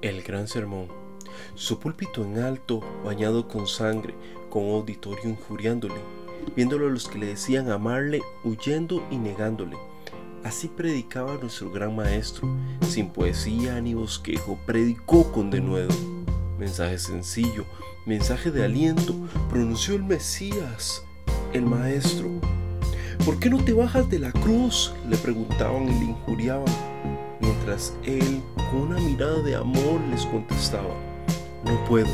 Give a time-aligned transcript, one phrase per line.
[0.00, 0.86] El Gran Sermón.
[1.56, 4.14] Su púlpito en alto, bañado con sangre,
[4.48, 6.00] con auditorio injuriándole,
[6.54, 9.76] viéndolo a los que le decían amarle, huyendo y negándole.
[10.44, 12.48] Así predicaba nuestro gran maestro,
[12.88, 15.94] sin poesía ni bosquejo, predicó con denuedo.
[16.60, 17.64] Mensaje sencillo,
[18.06, 19.16] mensaje de aliento,
[19.50, 21.02] pronunció el Mesías,
[21.52, 22.28] el maestro.
[23.24, 24.92] ¿Por qué no te bajas de la cruz?
[25.08, 26.72] le preguntaban y le injuriaban,
[27.40, 30.94] mientras él con una mirada de amor les contestaba,
[31.64, 32.08] no puedo.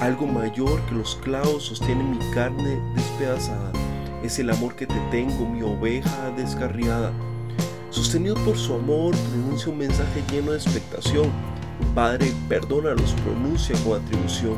[0.00, 3.72] Algo mayor que los clavos sostiene mi carne despedazada.
[4.22, 7.12] Es el amor que te tengo, mi oveja descarriada.
[7.90, 11.30] Sostenido por su amor, pronuncia un mensaje lleno de expectación.
[11.94, 14.56] Padre, perdónalos, pronuncia con atribución.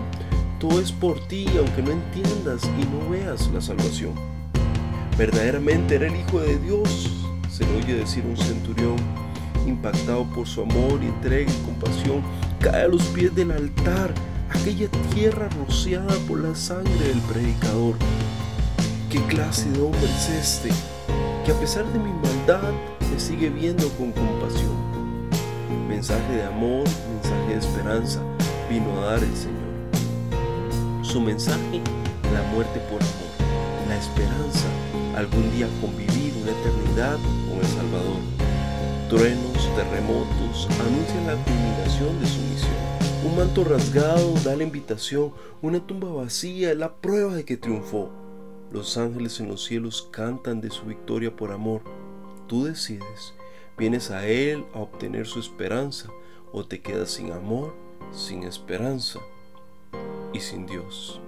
[0.58, 4.12] Todo es por ti, aunque no entiendas y no veas la salvación.
[5.16, 7.10] Verdaderamente era el Hijo de Dios,
[7.50, 8.96] se oye decir un centurión
[9.78, 12.22] impactado por su amor y entrega y compasión,
[12.58, 14.12] cae a los pies del altar,
[14.50, 17.94] aquella tierra rociada por la sangre del predicador.
[19.08, 20.70] ¿Qué clase de hombre es este
[21.44, 22.72] que a pesar de mi maldad
[23.10, 24.76] me sigue viendo con compasión?
[25.88, 26.84] Mensaje de amor,
[27.14, 28.20] mensaje de esperanza
[28.68, 29.68] vino a dar el Señor.
[31.02, 31.80] Su mensaje,
[32.34, 34.66] la muerte por amor, la esperanza,
[35.16, 37.16] algún día convivir una eternidad
[37.48, 38.38] con el Salvador.
[39.08, 39.47] Truenos,
[39.78, 42.74] terremotos anuncian la culminación de su misión.
[43.24, 48.10] Un manto rasgado da la invitación, una tumba vacía es la prueba de que triunfó.
[48.72, 51.82] Los ángeles en los cielos cantan de su victoria por amor.
[52.48, 53.34] Tú decides,
[53.76, 56.08] vienes a Él a obtener su esperanza
[56.52, 57.72] o te quedas sin amor,
[58.10, 59.20] sin esperanza
[60.32, 61.20] y sin Dios.